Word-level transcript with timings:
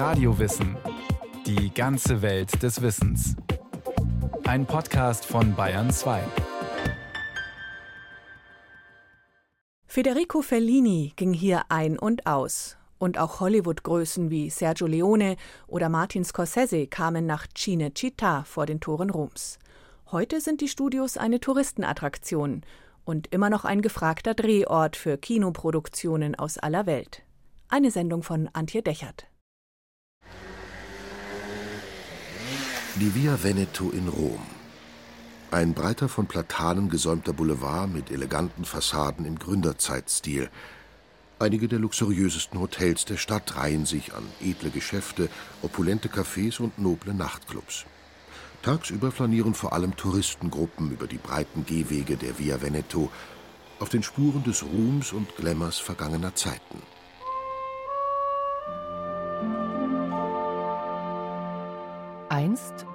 Radiowissen. 0.00 0.78
Die 1.44 1.74
ganze 1.74 2.22
Welt 2.22 2.62
des 2.62 2.80
Wissens. 2.80 3.36
Ein 4.44 4.64
Podcast 4.64 5.26
von 5.26 5.54
Bayern 5.54 5.90
2. 5.90 6.22
Federico 9.84 10.40
Fellini 10.40 11.12
ging 11.16 11.34
hier 11.34 11.64
ein 11.68 11.98
und 11.98 12.24
aus. 12.24 12.78
Und 12.96 13.18
auch 13.18 13.40
Hollywood-Größen 13.40 14.30
wie 14.30 14.48
Sergio 14.48 14.86
Leone 14.86 15.36
oder 15.66 15.90
Martin 15.90 16.24
Scorsese 16.24 16.86
kamen 16.86 17.26
nach 17.26 17.46
Cinecittà 17.48 18.44
vor 18.44 18.64
den 18.64 18.80
Toren 18.80 19.10
Roms. 19.10 19.58
Heute 20.10 20.40
sind 20.40 20.62
die 20.62 20.68
Studios 20.68 21.18
eine 21.18 21.40
Touristenattraktion 21.40 22.62
und 23.04 23.26
immer 23.34 23.50
noch 23.50 23.66
ein 23.66 23.82
gefragter 23.82 24.32
Drehort 24.32 24.96
für 24.96 25.18
Kinoproduktionen 25.18 26.36
aus 26.36 26.56
aller 26.56 26.86
Welt. 26.86 27.22
Eine 27.68 27.90
Sendung 27.90 28.22
von 28.22 28.48
Antje 28.54 28.80
Dechert. 28.80 29.26
Die 32.96 33.14
Via 33.14 33.40
Veneto 33.40 33.90
in 33.90 34.08
Rom. 34.08 34.40
Ein 35.52 35.74
breiter 35.74 36.08
von 36.08 36.26
Platanen 36.26 36.90
gesäumter 36.90 37.32
Boulevard 37.32 37.88
mit 37.88 38.10
eleganten 38.10 38.64
Fassaden 38.64 39.24
im 39.26 39.38
Gründerzeitstil. 39.38 40.50
Einige 41.38 41.68
der 41.68 41.78
luxuriösesten 41.78 42.58
Hotels 42.58 43.04
der 43.04 43.16
Stadt 43.16 43.56
reihen 43.56 43.86
sich 43.86 44.12
an 44.12 44.24
edle 44.40 44.70
Geschäfte, 44.70 45.28
opulente 45.62 46.08
Cafés 46.08 46.60
und 46.60 46.80
noble 46.80 47.14
Nachtclubs. 47.14 47.86
Tagsüber 48.62 49.12
flanieren 49.12 49.54
vor 49.54 49.72
allem 49.72 49.96
Touristengruppen 49.96 50.90
über 50.90 51.06
die 51.06 51.18
breiten 51.18 51.64
Gehwege 51.64 52.16
der 52.16 52.40
Via 52.40 52.60
Veneto 52.60 53.08
auf 53.78 53.88
den 53.88 54.02
Spuren 54.02 54.42
des 54.42 54.64
Ruhms 54.64 55.12
und 55.12 55.36
Glamours 55.36 55.78
vergangener 55.78 56.34
Zeiten. 56.34 56.82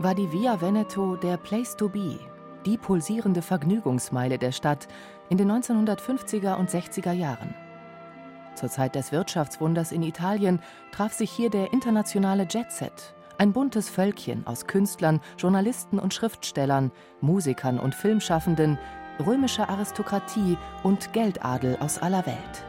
War 0.06 0.14
die 0.14 0.32
Via 0.32 0.62
Veneto 0.62 1.16
der 1.16 1.36
Place 1.36 1.76
to 1.76 1.90
be, 1.90 2.20
die 2.64 2.78
pulsierende 2.78 3.42
Vergnügungsmeile 3.42 4.38
der 4.38 4.52
Stadt 4.52 4.88
in 5.30 5.38
den 5.40 5.52
1950er 5.52 6.58
und 6.58 6.70
60er 6.70 7.12
Jahren. 7.12 7.56
Zur 8.54 8.70
Zeit 8.70 8.94
des 8.94 9.12
Wirtschaftswunders 9.12 9.92
in 9.92 10.04
Italien 10.04 10.60
traf 10.92 11.12
sich 11.14 11.32
hier 11.32 11.50
der 11.50 11.74
internationale 11.74 12.46
Jetset, 12.48 13.16
ein 13.40 13.52
buntes 13.52 13.90
Völkchen 13.90 14.46
aus 14.46 14.68
Künstlern, 14.68 15.22
Journalisten 15.40 15.98
und 15.98 16.14
Schriftstellern, 16.14 16.92
Musikern 17.22 17.80
und 17.80 17.96
Filmschaffenden, 17.96 18.78
römischer 19.26 19.70
Aristokratie 19.70 20.56
und 20.84 21.14
Geldadel 21.14 21.78
aus 21.80 21.98
aller 21.98 22.28
Welt. 22.28 22.64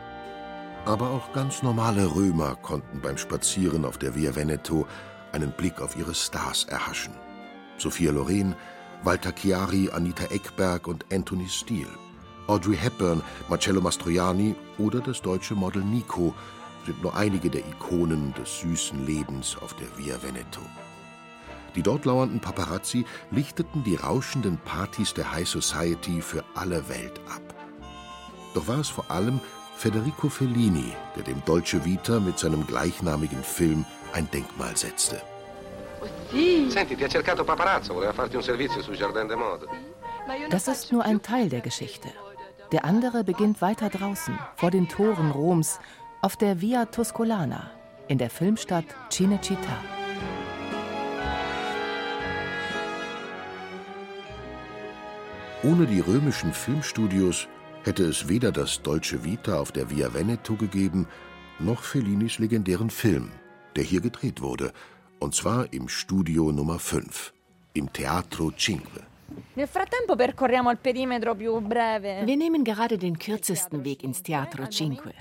Aber 0.86 1.10
auch 1.10 1.34
ganz 1.34 1.62
normale 1.62 2.14
Römer 2.14 2.56
konnten 2.56 3.02
beim 3.02 3.18
Spazieren 3.18 3.84
auf 3.84 3.98
der 3.98 4.14
Via 4.14 4.34
Veneto 4.34 4.86
einen 5.32 5.52
Blick 5.52 5.82
auf 5.82 5.98
ihre 5.98 6.14
Stars 6.14 6.64
erhaschen. 6.64 7.12
Sophia 7.78 8.10
Loren, 8.12 8.54
Walter 9.02 9.32
Chiari, 9.32 9.90
Anita 9.90 10.24
Eckberg 10.26 10.86
und 10.88 11.04
Anthony 11.12 11.48
Steele. 11.48 11.98
Audrey 12.46 12.76
Hepburn, 12.76 13.22
Marcello 13.48 13.80
Mastroianni 13.80 14.54
oder 14.78 15.00
das 15.00 15.20
deutsche 15.20 15.54
Model 15.54 15.82
Nico 15.82 16.34
sind 16.86 17.02
nur 17.02 17.16
einige 17.16 17.50
der 17.50 17.66
Ikonen 17.66 18.32
des 18.34 18.60
süßen 18.60 19.04
Lebens 19.04 19.56
auf 19.60 19.74
der 19.74 19.88
Via 19.98 20.22
Veneto. 20.22 20.60
Die 21.74 21.82
dort 21.82 22.04
lauernden 22.04 22.40
Paparazzi 22.40 23.04
lichteten 23.30 23.84
die 23.84 23.96
rauschenden 23.96 24.58
Partys 24.58 25.12
der 25.12 25.32
High 25.32 25.48
Society 25.48 26.22
für 26.22 26.42
alle 26.54 26.88
Welt 26.88 27.20
ab. 27.28 27.54
Doch 28.54 28.66
war 28.68 28.78
es 28.78 28.88
vor 28.88 29.10
allem 29.10 29.40
Federico 29.76 30.30
Fellini, 30.30 30.92
der 31.16 31.24
dem 31.24 31.44
Dolce 31.44 31.84
Vita 31.84 32.18
mit 32.18 32.38
seinem 32.38 32.66
gleichnamigen 32.66 33.42
Film 33.42 33.84
ein 34.14 34.30
Denkmal 34.30 34.74
setzte. 34.76 35.20
Das 40.50 40.68
ist 40.68 40.92
nur 40.92 41.04
ein 41.04 41.22
Teil 41.22 41.48
der 41.48 41.60
Geschichte. 41.60 42.08
Der 42.72 42.84
andere 42.84 43.22
beginnt 43.22 43.60
weiter 43.62 43.88
draußen, 43.88 44.38
vor 44.56 44.70
den 44.70 44.88
Toren 44.88 45.30
Roms, 45.30 45.78
auf 46.22 46.36
der 46.36 46.60
Via 46.60 46.86
Tuscolana, 46.86 47.70
in 48.08 48.18
der 48.18 48.30
Filmstadt 48.30 48.86
Cinecittà. 49.10 49.76
Ohne 55.62 55.86
die 55.86 56.00
römischen 56.00 56.52
Filmstudios 56.52 57.48
hätte 57.84 58.04
es 58.04 58.28
weder 58.28 58.52
das 58.52 58.82
Dolce 58.82 59.24
Vita 59.24 59.58
auf 59.58 59.72
der 59.72 59.90
Via 59.90 60.12
Veneto 60.12 60.54
gegeben, 60.56 61.06
noch 61.58 61.82
Fellinis 61.82 62.38
legendären 62.38 62.90
Film, 62.90 63.30
der 63.76 63.84
hier 63.84 64.00
gedreht 64.00 64.42
wurde, 64.42 64.72
und 65.20 65.34
zwar 65.34 65.72
im 65.72 65.88
Studio 65.88 66.52
Nummer 66.52 66.78
5, 66.78 67.32
im 67.74 67.92
Teatro 67.92 68.50
Cinque. 68.52 69.02
Wir 69.54 69.66
nehmen 72.36 72.64
gerade 72.64 72.98
den 72.98 73.18
kürzesten 73.18 73.84
Weg 73.84 74.04
ins 74.04 74.22
Teatro 74.22 74.68
Cinque. 74.68 75.12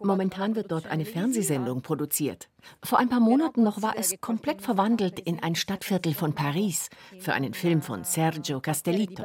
Momentan 0.00 0.54
wird 0.56 0.70
dort 0.70 0.86
eine 0.86 1.04
Fernsehsendung 1.04 1.82
produziert. 1.82 2.48
Vor 2.82 2.98
ein 2.98 3.08
paar 3.08 3.20
Monaten 3.20 3.62
noch 3.62 3.80
war 3.82 3.94
es 3.96 4.14
komplett 4.20 4.60
verwandelt 4.60 5.20
in 5.20 5.42
ein 5.42 5.54
Stadtviertel 5.54 6.14
von 6.14 6.34
Paris 6.34 6.90
für 7.18 7.32
einen 7.32 7.54
Film 7.54 7.80
von 7.80 8.04
Sergio 8.04 8.60
Castellitto. 8.60 9.22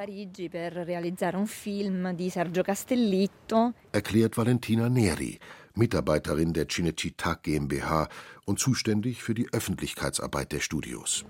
Erklärt 3.91 4.37
Valentina 4.37 4.89
Neri, 4.89 5.39
Mitarbeiterin 5.75 6.53
der 6.53 6.67
Cinecittà 6.67 7.35
GmbH 7.41 8.07
und 8.45 8.59
zuständig 8.59 9.23
für 9.23 9.33
die 9.33 9.47
Öffentlichkeitsarbeit 9.51 10.51
der 10.51 10.59
Studios. 10.59 11.25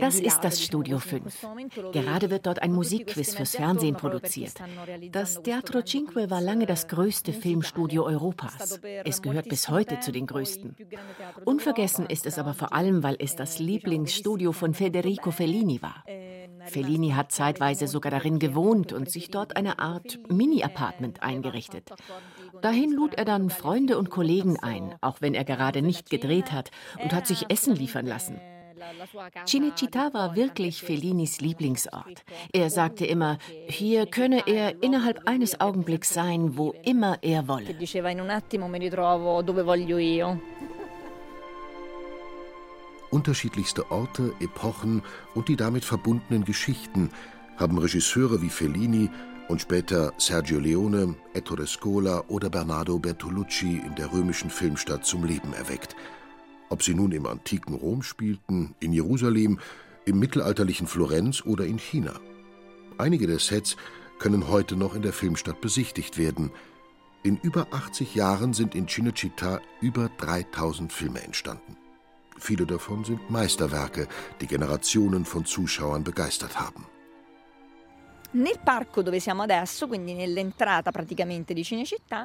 Das 0.00 0.20
ist 0.20 0.40
das 0.40 0.62
Studio 0.62 0.98
5. 0.98 1.46
Gerade 1.92 2.30
wird 2.30 2.46
dort 2.46 2.62
ein 2.62 2.72
Musikquiz 2.72 3.34
fürs 3.34 3.56
Fernsehen 3.56 3.96
produziert. 3.96 4.54
Das 5.10 5.42
Teatro 5.42 5.82
Cinque 5.82 6.30
war 6.30 6.40
lange 6.40 6.66
das 6.66 6.88
größte 6.88 7.32
Filmstudio 7.32 8.04
Europas. 8.04 8.80
Es 9.04 9.20
gehört 9.20 9.48
bis 9.48 9.68
heute 9.68 10.00
zu 10.00 10.10
den 10.12 10.26
größten. 10.26 10.76
Unvergessen 11.44 12.06
ist 12.06 12.26
es 12.26 12.38
aber 12.38 12.54
vor 12.54 12.72
allem, 12.72 13.02
weil 13.02 13.16
es 13.18 13.36
das 13.36 13.58
Lieblingsstudio 13.58 14.52
von 14.52 14.72
Federico 14.74 15.30
Fellini 15.30 15.82
war. 15.82 16.02
Fellini 16.66 17.10
hat 17.10 17.32
zeitweise 17.32 17.86
sogar 17.86 18.10
darin 18.10 18.38
gewohnt 18.38 18.92
und 18.92 19.10
sich 19.10 19.30
dort 19.30 19.56
eine 19.56 19.78
Art 19.78 20.18
Mini-Apartment 20.28 21.22
eingerichtet. 21.22 21.55
Dahin 22.62 22.92
lud 22.92 23.14
er 23.14 23.24
dann 23.24 23.50
Freunde 23.50 23.98
und 23.98 24.10
Kollegen 24.10 24.58
ein, 24.60 24.94
auch 25.00 25.20
wenn 25.20 25.34
er 25.34 25.44
gerade 25.44 25.82
nicht 25.82 26.10
gedreht 26.10 26.52
hat, 26.52 26.70
und 27.02 27.12
hat 27.12 27.26
sich 27.26 27.50
Essen 27.50 27.74
liefern 27.74 28.06
lassen. 28.06 28.40
Cinecittà 29.46 30.12
war 30.12 30.36
wirklich 30.36 30.82
Fellinis 30.82 31.40
Lieblingsort. 31.40 32.24
Er 32.52 32.68
sagte 32.68 33.06
immer, 33.06 33.38
hier 33.68 34.06
könne 34.06 34.46
er 34.46 34.82
innerhalb 34.82 35.26
eines 35.26 35.60
Augenblicks 35.60 36.12
sein, 36.12 36.56
wo 36.58 36.74
immer 36.84 37.18
er 37.22 37.48
wolle. 37.48 37.74
Unterschiedlichste 43.10 43.90
Orte, 43.90 44.34
Epochen 44.40 45.02
und 45.34 45.48
die 45.48 45.56
damit 45.56 45.84
verbundenen 45.84 46.44
Geschichten 46.44 47.10
haben 47.56 47.78
Regisseure 47.78 48.42
wie 48.42 48.50
Fellini 48.50 49.08
und 49.48 49.60
später 49.60 50.12
Sergio 50.18 50.58
Leone, 50.58 51.14
Ettore 51.34 51.66
Scola 51.66 52.24
oder 52.28 52.50
Bernardo 52.50 52.98
Bertolucci 52.98 53.78
in 53.84 53.94
der 53.94 54.12
römischen 54.12 54.50
Filmstadt 54.50 55.04
zum 55.04 55.24
Leben 55.24 55.52
erweckt. 55.52 55.94
Ob 56.68 56.82
sie 56.82 56.94
nun 56.94 57.12
im 57.12 57.26
antiken 57.26 57.74
Rom 57.74 58.02
spielten, 58.02 58.74
in 58.80 58.92
Jerusalem, 58.92 59.60
im 60.04 60.18
mittelalterlichen 60.18 60.86
Florenz 60.86 61.42
oder 61.44 61.64
in 61.64 61.78
China. 61.78 62.14
Einige 62.98 63.26
der 63.26 63.38
Sets 63.38 63.76
können 64.18 64.48
heute 64.48 64.76
noch 64.76 64.94
in 64.94 65.02
der 65.02 65.12
Filmstadt 65.12 65.60
besichtigt 65.60 66.16
werden. 66.16 66.50
In 67.22 67.38
über 67.38 67.68
80 67.72 68.14
Jahren 68.14 68.54
sind 68.54 68.74
in 68.74 68.86
Cinecittà 68.86 69.60
über 69.80 70.10
3000 70.18 70.92
Filme 70.92 71.22
entstanden. 71.22 71.76
Viele 72.38 72.66
davon 72.66 73.04
sind 73.04 73.30
Meisterwerke, 73.30 74.08
die 74.40 74.46
Generationen 74.46 75.24
von 75.24 75.44
Zuschauern 75.44 76.04
begeistert 76.04 76.60
haben. 76.60 76.86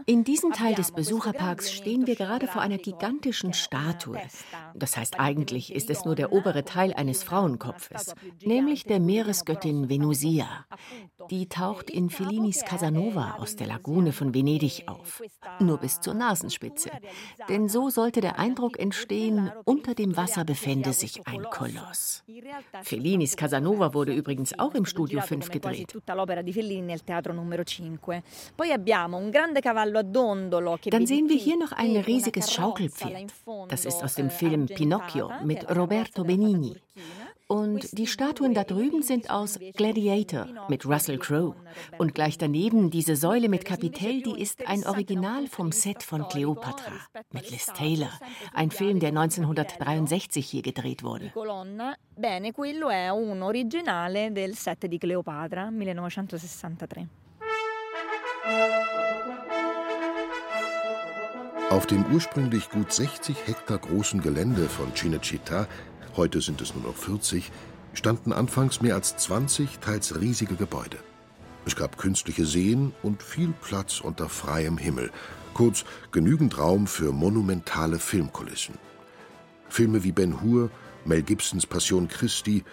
In 0.06 0.24
diesem 0.26 0.52
Teil 0.52 0.76
des 0.76 0.92
Besucherparks 0.92 1.72
stehen 1.72 2.06
wir 2.06 2.16
gerade 2.16 2.48
vor 2.48 2.62
einer 2.62 2.78
gigantischen 2.78 3.54
Statue. 3.54 4.20
Das 4.76 4.98
heißt, 4.98 5.22
eigentlich 5.22 5.74
ist 5.74 5.90
es 5.90 6.04
nur 6.04 6.16
der 6.16 6.34
obere 6.34 6.66
Teil 6.66 6.94
eines 6.94 7.24
Frauenkopfes, 7.24 8.14
nämlich 8.44 8.84
der 8.84 9.00
Meeresgöttin 9.00 9.88
Venusia. 9.90 10.66
Die 11.30 11.48
taucht 11.48 11.90
in 11.90 12.10
Fellinis 12.10 12.66
Casanova 12.66 13.38
aus 13.40 13.56
der 13.56 13.68
Lagune 13.68 14.12
von 14.12 14.34
Venedig 14.34 14.84
auf. 14.88 15.22
Nur 15.60 15.78
bis 15.78 16.02
zur 16.02 16.14
Nasenspitze. 16.14 16.92
Denn 17.48 17.70
so 17.70 17.90
sollte 17.90 18.20
der 18.20 18.38
Eindruck 18.38 18.78
entstehen, 18.78 19.50
unter 19.64 19.96
dem 19.96 20.18
Wasser 20.18 20.44
befände 20.44 20.92
sich 20.92 21.26
ein 21.26 21.44
Koloss. 21.44 22.24
Fellinis 22.84 23.38
Casanova 23.38 23.94
wurde 23.94 24.14
übrigens 24.14 24.60
auch 24.60 24.74
im 24.74 24.86
Studio 24.86 25.22
5 25.22 25.52
gedreht. 25.52 26.01
Tutta 26.02 26.16
l'opera 26.16 26.42
di 26.42 26.52
Fellini 26.52 26.82
nel 26.82 27.04
Teatro 27.04 27.32
Numero 27.32 27.64
5. 27.64 28.24
Poi 28.56 28.72
abbiamo 28.72 29.18
un 29.18 29.30
grande 29.30 29.62
cavallo 29.62 30.00
a 30.00 30.04
dondolo 30.04 30.80
Dann 30.84 31.06
sehen 31.06 31.28
wir 31.30 31.38
hier 31.38 31.58
noch 31.58 31.72
ein 31.74 31.96
riesiges 31.98 32.52
Schaukelpferd. 32.52 33.32
Das 33.68 33.86
ist 33.86 34.04
aus 34.04 34.16
dem 34.16 34.32
Film 34.32 34.66
Pinocchio 34.66 35.30
mit 35.44 35.64
Roberto 35.70 36.24
Benigni. 36.24 36.76
Und 37.52 37.98
die 37.98 38.08
Statuen 38.08 38.54
da 38.54 38.64
drüben 38.64 39.02
sind 39.02 39.30
aus 39.30 39.60
Gladiator 39.76 40.48
mit 40.70 40.86
Russell 40.86 41.18
Crowe. 41.18 41.54
Und 41.98 42.16
gleich 42.16 42.38
daneben 42.38 42.90
diese 42.92 43.18
Säule 43.18 43.50
mit 43.50 43.66
Kapitell, 43.66 44.22
die 44.22 44.42
ist 44.42 44.66
ein 44.66 44.86
Original 44.86 45.48
vom 45.48 45.74
Set 45.74 46.02
von 46.02 46.26
Cleopatra 46.30 46.94
mit 47.34 47.52
Liz 47.52 47.66
Taylor. 47.66 48.12
Ein 48.54 48.72
Film, 48.72 49.02
der 49.02 49.10
1963 49.10 50.46
hier 50.46 50.62
gedreht 50.62 51.04
wurde. 51.04 51.34
Bene, 52.16 52.54
quello 52.54 52.90
è 52.90 53.10
un 53.10 53.42
originale 53.42 54.32
del 54.32 54.56
set 54.56 54.86
di 54.86 54.98
Cleopatra 54.98 55.68
1963. 55.72 57.06
Auf 61.70 61.86
dem 61.86 62.06
ursprünglich 62.14 62.70
gut 62.70 62.92
60 62.92 63.48
Hektar 63.48 63.78
großen 63.78 64.22
Gelände 64.22 64.68
von 64.68 64.94
Cinecittà 64.94 65.68
heute 66.16 66.42
sind 66.42 66.62
es 66.62 66.74
nur 66.76 66.84
noch 66.84 66.96
40, 66.96 67.52
standen 67.94 68.34
anfangs 68.34 68.82
mehr 68.82 68.96
als 68.96 69.18
20 69.18 69.80
teils 69.80 70.20
riesige 70.20 70.56
Gebäude. 70.56 70.98
Es 71.66 71.76
gab 71.76 71.98
künstliche 71.98 72.46
Seen 72.46 72.94
und 73.04 73.22
viel 73.22 73.54
Platz 73.62 74.02
unter 74.02 74.30
freiem 74.30 74.78
Himmel, 74.78 75.12
kurz 75.54 75.86
genügend 76.12 76.58
Raum 76.58 76.88
für 76.88 77.12
monumentale 77.12 78.00
Filmkulissen. 78.00 78.76
Filme 79.70 80.04
wie 80.04 80.12
Ben 80.12 80.42
Hur, 80.42 80.70
Mel 81.06 81.22
Gibsons 81.22 81.66
Passion 81.66 82.08
Christi 82.08 82.64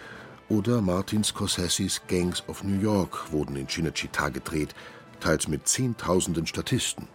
oder 0.49 0.81
Martin 0.81 1.23
Scorseses 1.23 2.01
Gangs 2.07 2.43
of 2.47 2.63
New 2.63 2.79
York 2.81 3.31
wurden 3.31 3.55
in 3.55 3.67
Cinecittà 3.67 4.29
gedreht, 4.29 4.73
teils 5.19 5.47
mit 5.47 5.67
Zehntausenden 5.67 6.47
Statisten. 6.47 7.07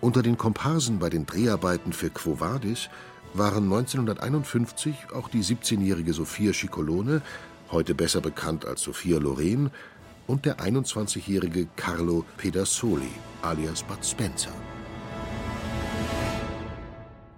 Unter 0.00 0.22
den 0.22 0.36
Komparsen 0.36 0.98
bei 0.98 1.08
den 1.08 1.26
Dreharbeiten 1.26 1.92
für 1.92 2.10
Quo 2.10 2.38
Vadis 2.40 2.90
waren 3.38 3.64
1951 3.64 4.94
auch 5.14 5.28
die 5.28 5.42
17-jährige 5.42 6.12
Sophia 6.12 6.52
Scicolone, 6.52 7.22
heute 7.70 7.94
besser 7.94 8.20
bekannt 8.20 8.64
als 8.64 8.82
Sophia 8.82 9.18
Loren, 9.18 9.70
und 10.26 10.44
der 10.44 10.58
21-jährige 10.58 11.68
Carlo 11.76 12.24
Pedersoli, 12.36 13.10
alias 13.42 13.82
Bud 13.82 14.04
Spencer. 14.04 14.52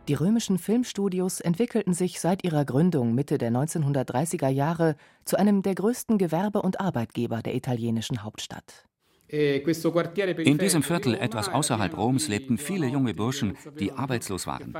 Die 0.08 0.14
römischen 0.14 0.58
Filmstudios 0.58 1.40
entwickelten 1.40 1.92
sich 1.92 2.18
seit 2.18 2.42
ihrer 2.42 2.64
Gründung 2.64 3.14
Mitte 3.14 3.36
der 3.36 3.50
1930er 3.50 4.48
Jahre 4.48 4.96
zu 5.26 5.36
einem 5.36 5.60
der 5.60 5.74
größten 5.74 6.16
Gewerbe- 6.16 6.62
und 6.62 6.80
Arbeitgeber 6.80 7.42
der 7.42 7.54
italienischen 7.54 8.22
Hauptstadt. 8.22 8.88
E 9.30 9.58
In 9.58 10.58
diesem 10.58 10.82
Viertel 10.82 11.14
etwas 11.14 11.48
außerhalb 11.48 11.96
Roms 11.96 12.28
lebten 12.28 12.56
viele 12.56 12.86
junge 12.86 13.12
Burschen, 13.12 13.56
die 13.78 13.92
arbeitslos 13.92 14.46
waren. 14.46 14.75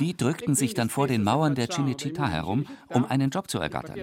Die 0.00 0.16
drückten 0.16 0.54
sich 0.54 0.72
dann 0.74 0.88
vor 0.88 1.06
den 1.06 1.22
Mauern 1.22 1.54
der 1.54 1.68
Cinecittà 1.68 2.28
herum, 2.28 2.66
um 2.88 3.04
einen 3.04 3.30
Job 3.30 3.50
zu 3.50 3.58
ergattern. 3.58 3.98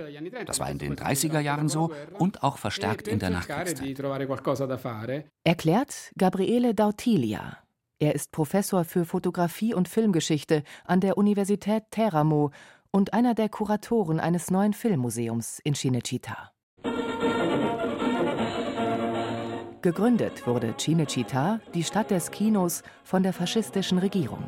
Das 0.45 0.59
war 0.59 0.69
in 0.69 0.77
den 0.77 0.95
30er 0.95 1.39
Jahren 1.39 1.67
so 1.67 1.91
und 2.19 2.43
auch 2.43 2.57
verstärkt 2.57 3.07
in 3.07 3.19
der 3.19 3.31
Nachkriegszeit. 3.31 3.99
Erklärt 5.43 6.11
Gabriele 6.17 6.75
Dautilia. 6.75 7.57
Er 7.97 8.15
ist 8.15 8.31
Professor 8.31 8.83
für 8.83 9.05
Fotografie 9.05 9.73
und 9.73 9.87
Filmgeschichte 9.87 10.63
an 10.85 11.01
der 11.01 11.17
Universität 11.17 11.83
Teramo 11.91 12.51
und 12.91 13.13
einer 13.13 13.33
der 13.33 13.49
Kuratoren 13.49 14.19
eines 14.19 14.51
neuen 14.51 14.73
Filmmuseums 14.73 15.59
in 15.63 15.75
Cinecittà. 15.75 16.49
Gegründet 19.81 20.45
wurde 20.45 20.75
Cinecittà, 20.77 21.59
die 21.73 21.83
Stadt 21.83 22.11
des 22.11 22.29
Kinos, 22.29 22.83
von 23.03 23.23
der 23.23 23.33
faschistischen 23.33 23.97
Regierung. 23.97 24.43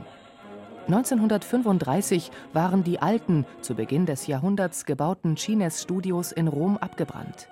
1935 0.86 2.30
waren 2.52 2.84
die 2.84 3.00
alten, 3.00 3.48
zu 3.62 3.74
Beginn 3.74 4.06
des 4.06 4.28
Jahrhunderts 4.28 4.86
gebauten 4.86 5.36
Cines-Studios 5.36 6.34
in 6.34 6.48
Rom 6.48 6.78
abgebrannt. 6.78 7.50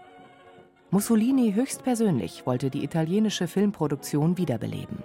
Mussolini 0.92 1.54
höchstpersönlich 1.54 2.46
wollte 2.46 2.70
die 2.70 2.84
italienische 2.84 3.48
Filmproduktion 3.48 4.38
wiederbeleben. 4.38 5.04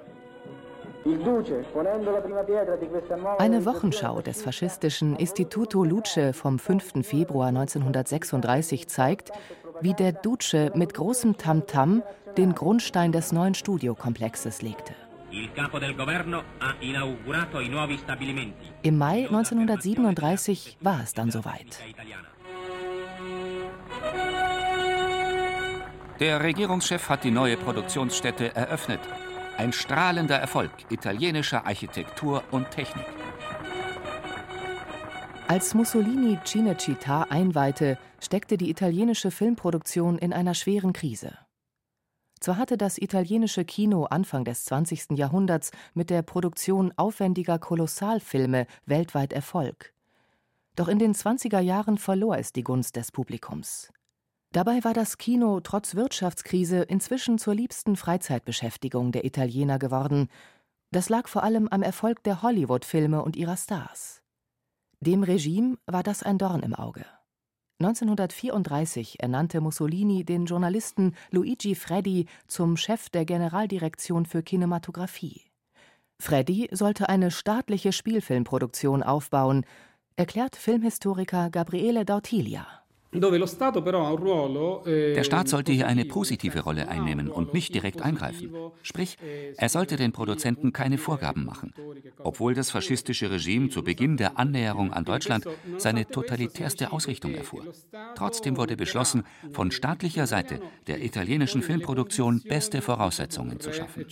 Eine 3.38 3.64
Wochenschau 3.64 4.20
des 4.20 4.42
faschistischen 4.42 5.16
Istituto 5.16 5.84
Luce 5.84 6.32
vom 6.32 6.58
5. 6.58 7.06
Februar 7.06 7.48
1936 7.48 8.88
zeigt, 8.88 9.30
wie 9.80 9.94
der 9.94 10.12
Duce 10.12 10.72
mit 10.74 10.94
großem 10.94 11.36
Tamtam 11.36 12.02
-Tam 12.02 12.25
den 12.38 12.54
Grundstein 12.54 13.12
des 13.12 13.32
neuen 13.32 13.54
Studiokomplexes 13.54 14.62
legte. 14.62 14.94
Im 18.82 18.98
Mai 18.98 19.26
1937 19.26 20.78
war 20.80 21.02
es 21.02 21.12
dann 21.14 21.30
soweit. 21.30 21.82
Der 26.20 26.42
Regierungschef 26.42 27.08
hat 27.10 27.24
die 27.24 27.30
neue 27.30 27.56
Produktionsstätte 27.56 28.54
eröffnet. 28.54 29.00
Ein 29.58 29.72
strahlender 29.72 30.36
Erfolg 30.36 30.70
italienischer 30.90 31.66
Architektur 31.66 32.42
und 32.50 32.70
Technik. 32.70 33.04
Als 35.48 35.74
Mussolini 35.74 36.38
Cinecittà 36.44 37.30
einweihte, 37.30 37.98
steckte 38.20 38.56
die 38.56 38.70
italienische 38.70 39.30
Filmproduktion 39.30 40.18
in 40.18 40.32
einer 40.32 40.54
schweren 40.54 40.92
Krise. 40.92 41.38
Zwar 42.40 42.58
hatte 42.58 42.76
das 42.76 42.98
italienische 42.98 43.64
Kino 43.64 44.04
Anfang 44.04 44.44
des 44.44 44.64
20. 44.66 45.12
Jahrhunderts 45.12 45.70
mit 45.94 46.10
der 46.10 46.22
Produktion 46.22 46.92
aufwendiger 46.96 47.58
Kolossalfilme 47.58 48.66
weltweit 48.84 49.32
Erfolg. 49.32 49.92
Doch 50.76 50.88
in 50.88 50.98
den 50.98 51.14
20er 51.14 51.60
Jahren 51.60 51.96
verlor 51.96 52.36
es 52.36 52.52
die 52.52 52.62
Gunst 52.62 52.96
des 52.96 53.10
Publikums. 53.10 53.90
Dabei 54.52 54.84
war 54.84 54.94
das 54.94 55.18
Kino 55.18 55.60
trotz 55.60 55.94
Wirtschaftskrise 55.94 56.82
inzwischen 56.82 57.38
zur 57.38 57.54
liebsten 57.54 57.96
Freizeitbeschäftigung 57.96 59.12
der 59.12 59.24
Italiener 59.24 59.78
geworden. 59.78 60.28
Das 60.92 61.08
lag 61.08 61.28
vor 61.28 61.42
allem 61.42 61.68
am 61.68 61.82
Erfolg 61.82 62.22
der 62.22 62.42
Hollywood-Filme 62.42 63.22
und 63.22 63.36
ihrer 63.36 63.56
Stars. 63.56 64.22
Dem 65.00 65.22
Regime 65.22 65.78
war 65.86 66.02
das 66.02 66.22
ein 66.22 66.38
Dorn 66.38 66.62
im 66.62 66.74
Auge. 66.74 67.04
1934 67.78 69.20
ernannte 69.20 69.60
Mussolini 69.60 70.24
den 70.24 70.46
Journalisten 70.46 71.14
Luigi 71.30 71.74
Freddi 71.74 72.24
zum 72.46 72.78
Chef 72.78 73.10
der 73.10 73.26
Generaldirektion 73.26 74.24
für 74.24 74.42
Kinematografie. 74.42 75.42
Freddi 76.18 76.68
sollte 76.72 77.10
eine 77.10 77.30
staatliche 77.30 77.92
Spielfilmproduktion 77.92 79.02
aufbauen, 79.02 79.66
erklärt 80.16 80.56
Filmhistoriker 80.56 81.50
Gabriele 81.50 82.06
Dautilia. 82.06 82.66
Eh, 84.86 85.14
Der 85.14 85.24
Staat 85.24 85.48
sollte 85.48 85.72
hier 85.72 85.86
eine 85.86 86.04
positive 86.04 86.60
Rolle 86.60 86.88
einnehmen 86.88 87.30
und 87.30 87.54
nicht 87.54 87.74
direkt 87.74 88.02
eingreifen. 88.02 88.54
Sprich, 88.82 89.16
er 89.56 89.68
sollte 89.68 89.96
den 89.96 90.12
Produzenten 90.12 90.72
keine 90.72 90.98
Vorgaben 90.98 91.44
machen. 91.44 91.72
Obwohl 92.18 92.54
das 92.54 92.70
faschistische 92.70 93.30
Regime 93.30 93.68
zu 93.68 93.82
Beginn 93.82 94.16
der 94.16 94.38
Annäherung 94.38 94.92
an 94.92 95.04
Deutschland 95.04 95.46
seine 95.78 96.06
totalitärste 96.06 96.92
Ausrichtung 96.92 97.34
erfuhr. 97.34 97.64
Trotzdem 98.14 98.56
wurde 98.56 98.76
beschlossen, 98.76 99.24
von 99.52 99.70
staatlicher 99.70 100.26
Seite 100.26 100.60
der 100.86 101.02
italienischen 101.02 101.62
Filmproduktion 101.62 102.42
beste 102.48 102.82
Voraussetzungen 102.82 103.60
zu 103.60 103.72
schaffen. 103.72 104.06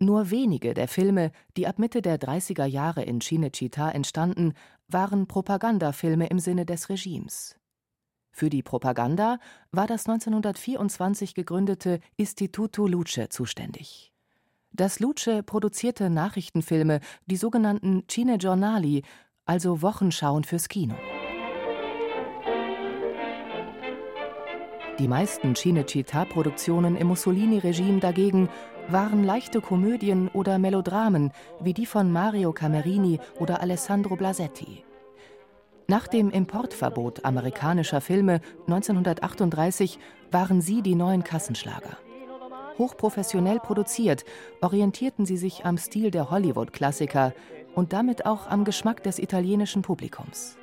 Nur 0.00 0.30
wenige 0.30 0.74
der 0.74 0.88
Filme, 0.88 1.30
die 1.56 1.66
ab 1.66 1.78
Mitte 1.78 2.02
der 2.02 2.18
30er 2.18 2.64
Jahre 2.64 3.02
in 3.02 3.20
Cinecittà 3.20 3.90
entstanden, 3.90 4.54
waren 4.88 5.26
Propagandafilme 5.26 6.26
im 6.26 6.38
Sinne 6.38 6.66
des 6.66 6.88
Regimes. 6.88 7.56
Für 8.32 8.48
die 8.48 8.62
Propaganda 8.62 9.38
war 9.70 9.86
das 9.86 10.08
1924 10.08 11.34
gegründete 11.34 12.00
Istituto 12.16 12.86
Luce 12.86 13.28
zuständig. 13.28 14.12
Das 14.72 15.00
Luce 15.00 15.42
produzierte 15.44 16.08
Nachrichtenfilme, 16.08 17.00
die 17.26 17.36
sogenannten 17.36 18.04
Cinegiornali, 18.08 19.02
also 19.44 19.82
Wochenschauen 19.82 20.44
fürs 20.44 20.68
Kino. 20.68 20.94
Die 24.98 25.08
meisten 25.08 25.54
Cinecittà-Produktionen 25.54 26.96
im 26.96 27.08
Mussolini-Regime 27.08 28.00
dagegen 28.00 28.48
waren 28.88 29.24
leichte 29.24 29.60
Komödien 29.60 30.28
oder 30.28 30.58
Melodramen 30.58 31.32
wie 31.60 31.74
die 31.74 31.86
von 31.86 32.12
Mario 32.12 32.52
Camerini 32.52 33.20
oder 33.38 33.60
Alessandro 33.60 34.16
Blasetti. 34.16 34.84
Nach 35.88 36.06
dem 36.06 36.30
Importverbot 36.30 37.24
amerikanischer 37.24 38.00
Filme 38.00 38.40
1938 38.66 39.98
waren 40.30 40.60
sie 40.60 40.82
die 40.82 40.94
neuen 40.94 41.24
Kassenschlager. 41.24 41.98
Hochprofessionell 42.78 43.60
produziert, 43.60 44.24
orientierten 44.60 45.26
sie 45.26 45.36
sich 45.36 45.64
am 45.64 45.76
Stil 45.76 46.10
der 46.10 46.30
Hollywood-Klassiker 46.30 47.34
und 47.74 47.92
damit 47.92 48.26
auch 48.26 48.46
am 48.46 48.64
Geschmack 48.64 49.02
des 49.02 49.18
italienischen 49.18 49.82
Publikums. 49.82 50.56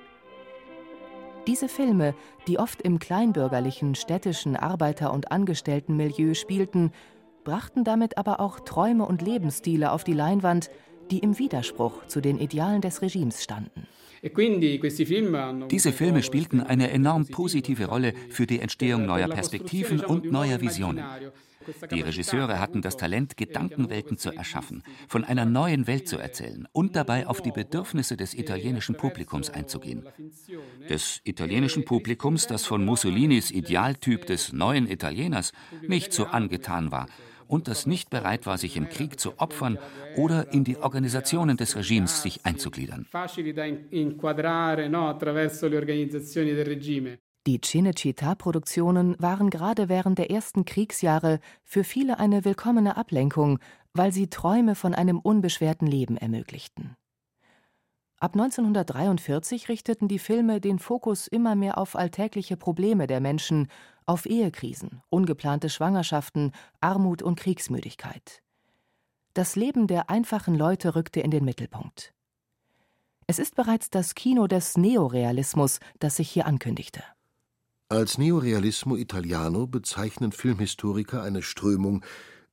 Diese 1.48 1.70
Filme, 1.70 2.14
die 2.48 2.60
oft 2.60 2.82
im 2.82 3.00
kleinbürgerlichen, 3.00 3.96
städtischen 3.96 4.56
Arbeiter- 4.56 5.14
und 5.14 5.32
Angestelltenmilieu 5.32 6.34
spielten, 6.34 6.92
brachten 7.50 7.84
damit 7.84 8.20
aber 8.20 8.40
auch 8.42 8.60
Träume 8.60 9.08
und 9.08 9.24
Lebensstile 9.24 9.92
auf 9.92 10.04
die 10.04 10.14
Leinwand, 10.14 10.70
die 11.10 11.18
im 11.18 11.40
Widerspruch 11.40 12.06
zu 12.06 12.22
den 12.22 12.38
Idealen 12.38 12.80
des 12.80 13.02
Regimes 13.02 13.44
standen. 13.44 13.88
E 14.22 14.30
Diese 15.72 15.92
Filme 15.92 16.22
spielten 16.22 16.62
eine 16.62 16.92
enorm 16.92 17.26
positive 17.26 17.86
Rolle 17.86 18.14
für 18.30 18.46
die 18.46 18.60
Entstehung 18.60 19.08
neuer 19.08 19.30
Perspektiven 19.30 20.02
und 20.02 20.32
neuer 20.32 20.62
Visionen. 20.62 21.04
Die 21.92 22.02
Regisseure 22.02 22.60
hatten 22.60 22.82
das 22.82 22.98
Talent, 22.98 23.36
Gedankenwelten 23.38 24.18
zu 24.18 24.32
erschaffen, 24.32 24.84
von 25.08 25.24
einer 25.24 25.46
neuen 25.46 25.88
Welt 25.88 26.08
zu 26.08 26.18
erzählen 26.18 26.68
und 26.72 26.96
dabei 26.96 27.28
auf 27.28 27.42
die 27.42 27.52
Bedürfnisse 27.52 28.16
des 28.16 28.34
italienischen 28.34 28.96
Publikums 28.96 29.50
einzugehen. 29.50 30.08
Des 30.90 31.22
italienischen 31.24 31.86
Publikums, 31.86 32.48
das 32.48 32.66
von 32.66 32.86
Mussolinis 32.86 33.52
Idealtyp 33.52 34.26
des 34.26 34.54
neuen 34.54 34.90
Italieners 34.90 35.52
nicht 35.88 36.14
so 36.14 36.26
angetan 36.26 36.92
war 36.92 37.08
und 37.50 37.68
das 37.68 37.86
nicht 37.86 38.10
bereit 38.10 38.46
war, 38.46 38.58
sich 38.58 38.78
im 38.78 38.88
Krieg 38.88 39.20
zu 39.20 39.40
opfern 39.40 39.78
oder 40.16 40.54
in 40.54 40.64
die 40.64 40.78
Organisationen 40.78 41.58
des 41.58 41.76
Regimes 41.76 42.22
sich 42.22 42.46
einzugliedern. 42.46 43.08
Die 47.48 47.60
Cinecittà-Produktionen 47.60 49.16
waren 49.20 49.50
gerade 49.50 49.90
während 49.90 50.20
der 50.20 50.30
ersten 50.30 50.66
Kriegsjahre 50.66 51.40
für 51.64 51.84
viele 51.84 52.20
eine 52.20 52.46
willkommene 52.46 52.96
Ablenkung, 52.96 53.60
weil 53.94 54.12
sie 54.12 54.28
Träume 54.28 54.76
von 54.76 54.94
einem 54.94 55.20
unbeschwerten 55.20 55.88
Leben 55.88 56.18
ermöglichten. 56.18 56.96
Ab 58.22 58.34
1943 58.34 59.70
richteten 59.70 60.10
die 60.10 60.20
Filme 60.20 60.60
den 60.60 60.78
Fokus 60.78 61.28
immer 61.28 61.56
mehr 61.56 61.78
auf 61.78 61.96
alltägliche 61.96 62.58
Probleme 62.58 63.08
der 63.08 63.22
Menschen 63.22 63.70
auf 64.10 64.26
Ehekrisen, 64.26 65.04
ungeplante 65.10 65.70
Schwangerschaften, 65.70 66.52
Armut 66.82 67.22
und 67.22 67.40
Kriegsmüdigkeit. 67.40 68.42
Das 69.36 69.56
Leben 69.56 69.86
der 69.86 70.10
einfachen 70.10 70.56
Leute 70.56 70.96
rückte 70.96 71.20
in 71.20 71.30
den 71.30 71.46
Mittelpunkt. 71.46 72.12
Es 73.28 73.38
ist 73.38 73.56
bereits 73.56 73.92
das 73.92 74.16
Kino 74.16 74.48
des 74.48 74.78
Neorealismus, 74.78 75.80
das 76.00 76.16
sich 76.16 76.32
hier 76.32 76.48
ankündigte. 76.48 77.04
Als 77.88 78.18
Neorealismo 78.18 78.96
Italiano 78.96 79.68
bezeichnen 79.68 80.32
Filmhistoriker 80.32 81.22
eine 81.22 81.44
Strömung, 81.44 82.04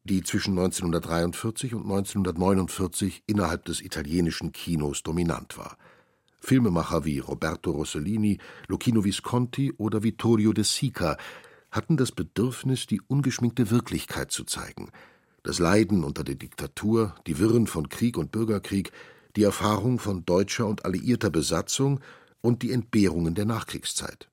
die 0.05 0.23
zwischen 0.23 0.59
1943 0.59 1.75
und 1.75 1.85
1949 1.85 3.23
innerhalb 3.27 3.65
des 3.65 3.81
italienischen 3.81 4.53
Kinos 4.53 5.03
dominant 5.03 5.57
war. 5.57 5.79
Filmemacher 6.39 7.07
wie 7.07 7.19
Roberto 7.19 7.71
Rossellini, 7.71 8.39
Lucchino 8.69 9.05
Visconti 9.05 9.73
oder 9.79 10.03
Vittorio 10.03 10.53
De 10.53 10.65
Sica 10.65 11.17
hatten 11.77 11.97
das 11.97 12.13
Bedürfnis, 12.13 12.87
die 12.87 13.01
ungeschminkte 13.01 13.71
Wirklichkeit 13.71 14.33
zu 14.33 14.45
zeigen, 14.45 14.91
das 15.43 15.59
Leiden 15.59 16.03
unter 16.03 16.25
der 16.25 16.35
Diktatur, 16.35 17.15
die 17.27 17.39
Wirren 17.39 17.67
von 17.67 17.89
Krieg 17.89 18.19
und 18.19 18.33
Bürgerkrieg, 18.33 18.91
die 19.37 19.45
Erfahrung 19.45 19.99
von 19.99 20.25
deutscher 20.25 20.67
und 20.67 20.85
alliierter 20.85 21.31
Besatzung 21.31 22.01
und 22.41 22.63
die 22.63 22.73
Entbehrungen 22.73 23.35
der 23.35 23.45
Nachkriegszeit. 23.45 24.29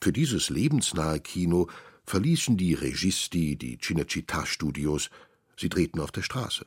Für 0.00 0.12
dieses 0.12 0.50
lebensnahe 0.50 1.18
Kino 1.18 1.68
verließen 2.04 2.56
die 2.56 2.74
Registi 2.74 3.56
die 3.56 3.78
Cinecittà-Studios, 3.78 5.10
sie 5.56 5.68
drehten 5.68 6.00
auf 6.00 6.12
der 6.12 6.22
Straße. 6.22 6.66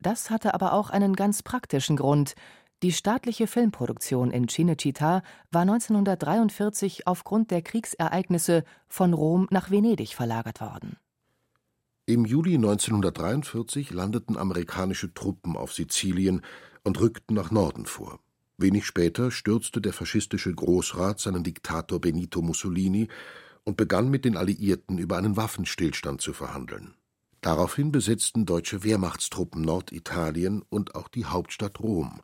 Das 0.00 0.30
hatte 0.30 0.54
aber 0.54 0.72
auch 0.72 0.90
einen 0.90 1.16
ganz 1.16 1.42
praktischen 1.42 1.96
Grund, 1.96 2.34
die 2.82 2.92
staatliche 2.92 3.46
Filmproduktion 3.46 4.30
in 4.30 4.48
Cinecittà 4.48 5.22
war 5.50 5.62
1943 5.62 7.06
aufgrund 7.06 7.50
der 7.50 7.62
Kriegsereignisse 7.62 8.64
von 8.86 9.14
Rom 9.14 9.46
nach 9.50 9.70
Venedig 9.70 10.14
verlagert 10.14 10.60
worden. 10.60 10.96
Im 12.04 12.24
Juli 12.24 12.54
1943 12.54 13.90
landeten 13.90 14.36
amerikanische 14.36 15.12
Truppen 15.12 15.56
auf 15.56 15.72
Sizilien 15.72 16.42
und 16.84 17.00
rückten 17.00 17.34
nach 17.34 17.50
Norden 17.50 17.86
vor. 17.86 18.20
Wenig 18.58 18.86
später 18.86 19.30
stürzte 19.30 19.80
der 19.80 19.92
faschistische 19.92 20.54
Großrat 20.54 21.18
seinen 21.18 21.42
Diktator 21.42 22.00
Benito 22.00 22.42
Mussolini 22.42 23.08
und 23.64 23.76
begann 23.76 24.08
mit 24.08 24.24
den 24.24 24.36
Alliierten 24.36 24.98
über 24.98 25.16
einen 25.16 25.36
Waffenstillstand 25.36 26.20
zu 26.20 26.32
verhandeln. 26.32 26.94
Daraufhin 27.40 27.90
besetzten 27.90 28.46
deutsche 28.46 28.84
Wehrmachtstruppen 28.84 29.62
Norditalien 29.62 30.62
und 30.68 30.94
auch 30.94 31.08
die 31.08 31.24
Hauptstadt 31.24 31.80
Rom. 31.80 32.20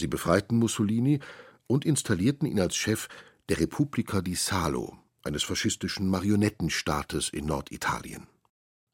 Sie 0.00 0.08
befreiten 0.08 0.56
Mussolini 0.56 1.20
und 1.66 1.84
installierten 1.84 2.48
ihn 2.48 2.58
als 2.58 2.74
Chef 2.74 3.08
der 3.48 3.60
Repubblica 3.60 4.22
di 4.22 4.34
Salo, 4.34 4.96
eines 5.22 5.42
faschistischen 5.44 6.08
Marionettenstaates 6.08 7.28
in 7.28 7.46
Norditalien. 7.46 8.26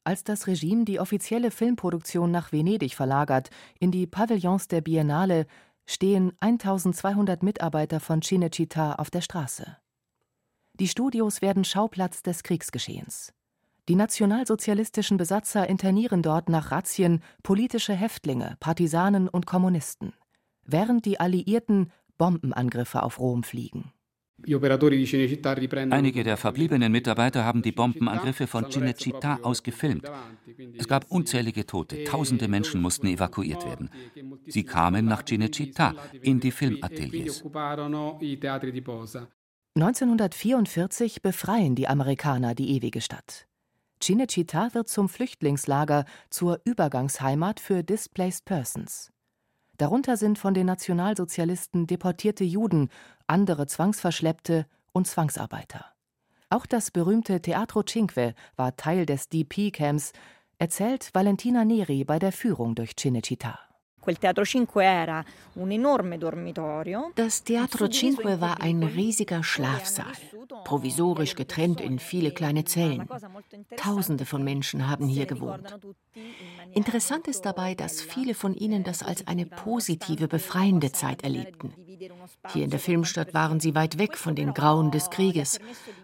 Als 0.03 0.23
das 0.23 0.47
Regime 0.47 0.85
die 0.85 0.99
offizielle 0.99 1.51
Filmproduktion 1.51 2.29
nach 2.29 2.51
Venedig 2.51 2.93
verlagert, 2.95 3.49
in 3.79 3.91
die 3.91 4.05
Pavillons 4.05 4.67
der 4.67 4.81
Biennale, 4.81 5.47
stehen 5.85 6.33
1200 6.39 7.41
Mitarbeiter 7.41 7.99
von 7.99 8.21
Cinecittà 8.21 8.95
auf 8.95 9.09
der 9.09 9.21
Straße. 9.21 9.77
Die 10.73 10.87
Studios 10.87 11.41
werden 11.41 11.63
Schauplatz 11.63 12.21
des 12.21 12.43
Kriegsgeschehens. 12.43 13.33
Die 13.89 13.95
nationalsozialistischen 13.95 15.15
Besatzer 15.17 15.69
internieren 15.69 16.21
dort 16.21 16.49
nach 16.49 16.71
Razzien 16.71 17.23
politische 17.41 17.93
Häftlinge, 17.93 18.57
Partisanen 18.59 19.29
und 19.29 19.45
Kommunisten 19.45 20.13
während 20.67 21.05
die 21.05 21.19
Alliierten 21.19 21.91
Bombenangriffe 22.17 23.01
auf 23.03 23.19
Rom 23.19 23.43
fliegen. 23.43 23.91
Einige 25.89 26.23
der 26.23 26.37
verbliebenen 26.37 26.91
Mitarbeiter 26.91 27.43
haben 27.43 27.63
die 27.63 27.71
Bombenangriffe 27.71 28.45
von 28.45 28.65
Cinecittà 28.65 29.41
aus 29.41 29.63
gefilmt. 29.63 30.07
Es 30.77 30.87
gab 30.87 31.09
unzählige 31.09 31.65
Tote, 31.65 32.03
tausende 32.03 32.47
Menschen 32.47 32.79
mussten 32.79 33.07
evakuiert 33.07 33.65
werden. 33.65 33.89
Sie 34.45 34.63
kamen 34.63 35.05
nach 35.05 35.23
Cinecittà 35.23 35.95
in 36.21 36.39
die 36.39 36.51
Filmateliers. 36.51 37.43
1944 39.75 41.21
befreien 41.23 41.75
die 41.75 41.87
Amerikaner 41.87 42.53
die 42.53 42.75
ewige 42.75 43.01
Stadt. 43.01 43.47
Cinecittà 43.99 44.75
wird 44.75 44.87
zum 44.87 45.09
Flüchtlingslager, 45.09 46.05
zur 46.29 46.61
Übergangsheimat 46.63 47.59
für 47.59 47.83
Displaced 47.83 48.45
Persons. 48.45 49.11
Darunter 49.77 50.17
sind 50.17 50.39
von 50.39 50.53
den 50.53 50.65
Nationalsozialisten 50.65 51.85
deportierte 51.85 52.43
Juden, 52.43 52.89
andere 53.27 53.67
Zwangsverschleppte 53.67 54.65
und 54.91 55.07
Zwangsarbeiter. 55.07 55.85
Auch 56.49 56.65
das 56.65 56.91
berühmte 56.91 57.41
Teatro 57.41 57.83
Cinque 57.83 58.33
war 58.55 58.75
Teil 58.75 59.05
des 59.05 59.29
DP-Camps, 59.29 60.13
erzählt 60.57 61.11
Valentina 61.13 61.65
Neri 61.65 62.03
bei 62.03 62.17
der 62.17 62.31
Führung 62.31 62.73
durch 62.73 62.91
Cinecittà. 62.91 63.66
Das 67.15 67.43
Teatro 67.43 67.89
Cinque 67.89 68.41
war 68.41 68.61
ein 68.61 68.83
riesiger 68.83 69.43
Schlafsaal, 69.43 70.13
provisorisch 70.63 71.35
getrennt 71.35 71.81
in 71.81 71.99
viele 71.99 72.31
kleine 72.31 72.63
Zellen. 72.63 73.07
Tausende 73.75 74.25
von 74.25 74.43
Menschen 74.43 74.87
haben 74.87 75.07
hier 75.07 75.25
gewohnt. 75.25 75.77
Interessant 76.73 77.27
ist 77.27 77.41
dabei, 77.41 77.75
dass 77.75 78.01
viele 78.01 78.33
von 78.33 78.55
ihnen 78.55 78.83
das 78.83 79.03
als 79.03 79.27
eine 79.27 79.45
positive, 79.45 80.27
befreiende 80.27 80.91
Zeit 80.91 81.23
erlebten. 81.23 81.73
Hier 82.53 82.63
in 82.63 82.69
der 82.69 82.79
Filmstadt 82.79 83.33
waren 83.33 83.59
sie 83.59 83.75
weit 83.75 83.97
weg 83.97 84.17
von 84.17 84.35
den 84.35 84.53
Grauen 84.53 84.91
des 84.91 85.09
Krieges 85.09 85.59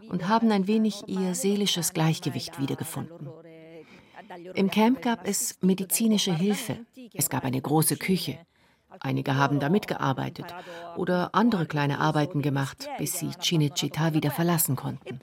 und 0.10 0.28
haben 0.28 0.52
ein 0.52 0.68
wenig 0.68 1.08
ihr 1.08 1.36
seelisches 1.36 1.94
Gleichgewicht 1.94 2.60
wiedergefunden. 2.60 3.30
Im 4.56 4.72
Camp 4.72 5.02
gab 5.02 5.28
es 5.28 5.58
medizinische 5.62 6.36
Hilfe. 6.36 6.80
Es 7.14 7.30
gab 7.30 7.44
eine 7.44 7.62
große 7.62 7.98
Küche. 7.98 8.40
Einige 9.00 9.36
haben 9.36 9.60
da 9.60 9.70
mitgearbeitet 9.70 10.46
oder 10.98 11.34
andere 11.34 11.66
kleine 11.66 12.00
Arbeiten 12.00 12.42
gemacht, 12.42 12.88
bis 12.98 13.20
sie 13.20 13.30
Cinecittà 13.30 14.14
wieder 14.14 14.32
verlassen 14.32 14.76
konnten. 14.76 15.20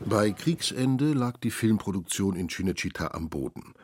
Bei 0.00 0.30
Kriegsende 0.32 1.12
lag 1.12 1.36
die 1.38 1.50
Filmproduktion 1.50 2.36
in 2.36 2.48
Cinecittà 2.48 3.14
am 3.14 3.28
Boden. 3.28 3.74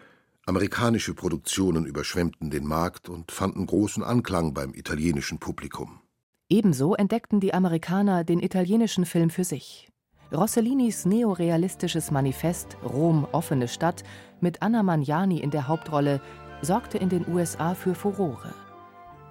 Amerikanische 0.45 1.15
Produktionen 1.15 1.87
überschwemmten 1.87 2.51
den 2.51 2.67
Markt 2.67 3.09
und 3.09 3.31
fanden 3.31 3.65
großen 3.65 4.03
Anklang 4.03 4.55
beim 4.55 4.75
italienischen 4.75 5.39
Publikum. 5.39 6.01
Ebenso 6.49 6.95
entdeckten 6.95 7.39
die 7.39 7.55
Amerikaner 7.55 8.25
den 8.25 8.41
italienischen 8.41 9.07
Film 9.07 9.31
für 9.31 9.45
sich. 9.45 9.92
Rossellinis 10.35 11.05
neorealistisches 11.05 12.11
Manifest 12.11 12.79
Rom 12.83 13.27
offene 13.33 13.69
Stadt 13.69 14.03
mit 14.41 14.63
Anna 14.63 14.83
Magnani 14.83 15.39
in 15.41 15.51
der 15.51 15.69
Hauptrolle 15.69 16.23
sorgte 16.63 16.97
in 16.97 17.11
den 17.11 17.27
USA 17.29 17.75
für 17.75 17.95
Furore. 17.95 18.55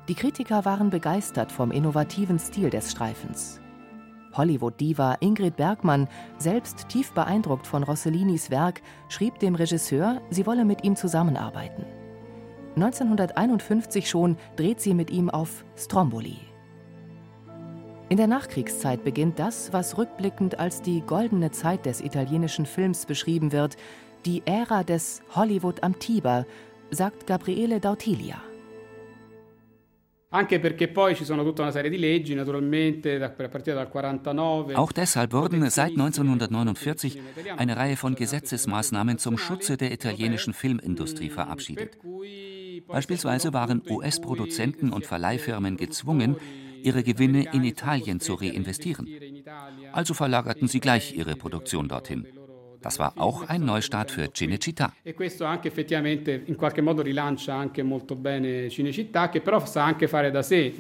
Die 0.08 0.14
Kritiker 0.14 0.64
waren 0.64 0.92
begeistert 0.92 1.52
vom 1.52 1.72
innovativen 1.72 2.38
Stil 2.38 2.70
des 2.70 2.92
Streifens. 2.92 3.60
Hollywood-Diva 4.34 5.18
Ingrid 5.22 5.56
Bergmann, 5.56 6.08
selbst 6.38 6.88
tief 6.88 7.12
beeindruckt 7.14 7.66
von 7.66 7.82
Rossellinis 7.82 8.52
Werk, 8.52 8.82
schrieb 9.10 9.40
dem 9.40 9.56
Regisseur, 9.56 10.22
sie 10.30 10.46
wolle 10.46 10.66
mit 10.66 10.84
ihm 10.84 10.96
zusammenarbeiten. 10.96 11.84
1951 12.76 14.08
schon 14.08 14.38
dreht 14.56 14.80
sie 14.80 14.94
mit 14.94 15.10
ihm 15.10 15.30
auf 15.30 15.66
Stromboli. 15.76 16.38
In 18.12 18.18
der 18.18 18.28
Nachkriegszeit 18.28 19.06
beginnt 19.06 19.40
das, 19.40 19.72
was 19.72 19.98
rückblickend 19.98 20.60
als 20.60 20.82
die 20.82 21.00
goldene 21.00 21.52
Zeit 21.52 21.86
des 21.86 22.02
italienischen 22.02 22.66
Films 22.66 23.06
beschrieben 23.06 23.54
wird, 23.54 23.78
die 24.26 24.44
Ära 24.44 24.84
des 24.84 25.22
Hollywood 25.34 25.82
am 25.82 25.98
Tiber, 25.98 26.46
sagt 26.90 27.26
Gabriele 27.26 27.80
Dautilia. 27.80 28.42
Auch 30.30 30.44
deshalb 34.92 35.32
wurden 35.32 35.70
seit 35.70 35.92
1949 35.92 37.22
eine 37.56 37.78
Reihe 37.78 37.96
von 37.96 38.16
Gesetzesmaßnahmen 38.16 39.20
zum 39.20 39.38
Schutze 39.38 39.78
der 39.78 39.94
italienischen 39.94 40.54
Filmindustrie 40.54 41.30
verabschiedet. 41.30 41.98
Beispielsweise 42.90 43.54
waren 43.54 43.82
US-Produzenten 43.90 44.92
und 44.92 45.06
Verleihfirmen 45.06 45.78
gezwungen, 45.78 46.36
ihre 46.84 47.04
Gewinne 47.04 47.46
in 47.54 47.64
Italien 47.64 48.20
zu 48.20 48.34
reinvestieren. 48.36 49.08
Also 49.92 50.14
verlagerten 50.14 50.68
sie 50.68 50.80
gleich 50.80 51.16
ihre 51.16 51.36
Produktion 51.36 51.88
dorthin. 51.88 52.28
Das 52.82 52.98
war 52.98 53.14
auch 53.18 53.48
ein 53.48 53.64
Neustart 53.64 54.10
für 54.10 54.32
Cinecittà. 54.34 54.92
E 55.04 55.14
questo 55.14 55.46
anche 55.46 55.68
effettivamente 55.68 56.32
in 56.32 56.56
qualche 56.56 56.82
modo 56.82 57.04
rilancia 57.04 57.54
anche 57.54 57.84
molto 57.84 58.16
bene 58.16 58.70
Cinecittà, 58.70 59.30
che 59.30 59.42
però 59.42 59.64
sa 59.66 59.86
anche 59.86 60.08
fare 60.08 60.32
da 60.32 60.42
sé. 60.42 60.74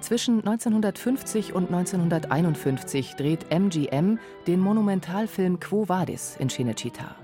Zwischen 0.00 0.42
1950 0.44 1.54
und 1.54 1.70
1951 1.70 3.14
dreht 3.16 3.50
MGM 3.50 4.18
den 4.46 4.60
Monumentalfilm 4.60 5.58
Quo 5.60 5.88
Vadis 5.88 6.36
in 6.38 6.48
Cinecittà. 6.50 7.23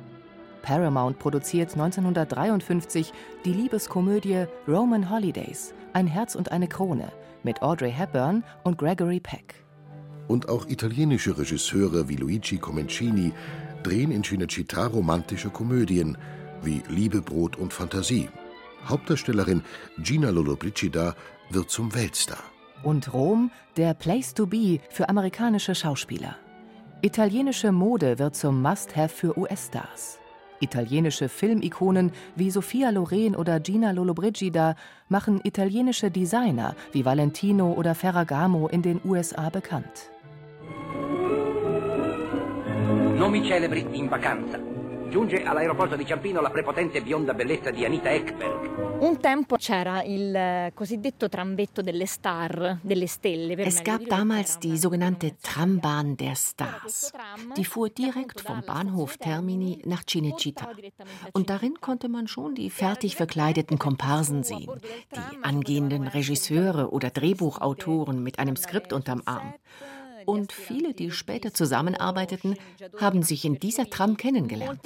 Paramount 0.62 1.19
produziert 1.19 1.73
1953 1.73 3.12
die 3.45 3.52
Liebeskomödie 3.52 4.47
Roman 4.69 5.11
Holidays, 5.11 5.75
Ein 5.93 6.07
Herz 6.07 6.35
und 6.35 6.52
eine 6.52 6.69
Krone 6.69 7.12
mit 7.43 7.62
Audrey 7.62 7.93
Hepburn 7.93 8.45
und 8.64 8.79
Gregory 8.79 9.21
Peck. 9.21 9.55
Und 10.29 10.49
auch 10.49 10.69
italienische 10.69 11.37
Regisseure 11.37 12.09
wie 12.09 12.17
Luigi 12.17 12.59
Comencini 12.59 13.33
drehen 13.83 14.12
in 14.12 14.23
Cinecittà 14.23 14.87
romantische 14.87 15.50
Komödien 15.50 16.17
wie 16.62 16.83
Liebe, 16.88 17.23
Brot 17.23 17.57
und 17.57 17.73
Fantasie. 17.73 18.29
Hauptdarstellerin 18.87 19.62
Gina 19.99 20.31
Lollobrigida 20.31 21.14
wird 21.50 21.71
zum 21.71 21.95
Weltstar. 21.95 22.43
Und 22.83 23.12
Rom 23.12 23.50
der 23.76 23.95
Place 23.95 24.35
to 24.35 24.47
be 24.47 24.81
für 24.90 25.09
amerikanische 25.09 25.75
Schauspieler. 25.75 26.37
Italienische 27.02 27.73
Mode 27.73 28.19
wird 28.19 28.37
zum 28.37 28.62
Must-Have 28.62 29.09
für 29.09 29.38
US-Stars. 29.38 30.19
Italienische 30.61 31.29
Filmikonen 31.29 32.12
wie 32.37 32.50
Sophia 32.50 32.90
Loren 32.90 33.35
oder 33.35 33.61
Gina 33.61 33.90
Lollobrigida 33.90 34.76
machen 35.09 35.40
italienische 35.43 36.11
Designer 36.11 36.75
wie 36.93 37.05
Valentino 37.05 37.73
oder 37.73 37.95
Ferragamo 37.95 38.69
in 38.69 38.83
den 38.83 39.00
USA 39.05 39.49
bekannt. 39.49 40.11
Nomi 43.19 43.43
celebri 43.43 43.87
in 43.93 44.11
vacanza. 44.11 44.70
Giunge 45.11 45.43
all'aeroporto 45.43 45.97
di 45.97 46.07
Ciampino 46.07 46.40
la 46.40 46.50
prepotente 46.50 47.02
bionda 47.02 47.35
bellezza 47.35 47.73
di 47.73 47.85
Anita 47.85 48.11
Ekberg. 48.11 49.00
Un 49.00 49.19
tempo 49.19 49.57
c'era 49.57 50.05
il 50.05 50.33
eh, 50.33 50.71
cosiddetto 50.73 51.29
trambetto 51.29 51.83
delle 51.83 52.07
Star, 52.07 52.79
delle 52.81 53.09
Stelle. 53.09 53.57
Es 53.57 53.83
gab 53.83 54.07
damals 54.07 54.59
die 54.59 54.79
sogenannte 54.79 55.37
Trambahn 55.40 56.14
der 56.14 56.37
Stars. 56.37 57.11
Die 57.57 57.64
fuhr 57.64 57.88
direkt 57.88 58.40
vom 58.40 58.62
Bahnhof 58.64 59.17
Termini 59.17 59.83
nach 59.85 60.05
Cinecittà. 60.05 60.69
Und 61.33 61.50
darin 61.50 61.81
konnte 61.81 62.09
man 62.09 62.29
schon 62.29 62.55
die 62.55 62.71
fertig 62.71 63.17
verkleideten 63.17 63.79
Komparsen 63.79 64.45
sehen, 64.45 64.71
die 65.12 65.43
angehenden 65.43 66.07
Regisseure 66.07 66.93
oder 66.93 67.11
Drehbuchautoren 67.11 68.23
mit 68.23 68.38
einem 68.38 68.55
Skript 68.55 68.93
unterm 68.93 69.23
Arm. 69.25 69.55
Und 70.31 70.53
viele, 70.53 70.95
die 70.95 71.11
später 71.11 71.53
zusammenarbeiteten, 71.53 72.57
haben 72.99 73.23
sich 73.23 73.45
in 73.45 73.59
dieser 73.59 73.89
Tram 73.89 74.17
kennengelernt. 74.17 74.81